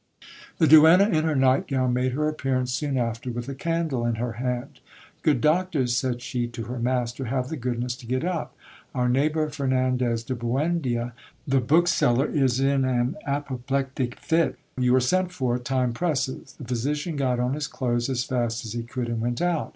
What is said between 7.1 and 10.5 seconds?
have the goodness to get up. Our neighbour Fernandez de